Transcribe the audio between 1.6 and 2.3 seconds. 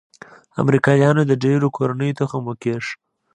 کورنيو